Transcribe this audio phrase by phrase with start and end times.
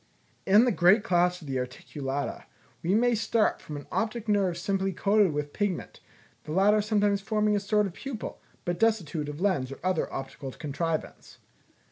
[0.47, 2.45] In the great class of the Articulata,
[2.81, 5.99] we may start from an optic nerve simply coated with pigment,
[6.45, 10.51] the latter sometimes forming a sort of pupil, but destitute of lens or other optical
[10.53, 11.37] contrivance.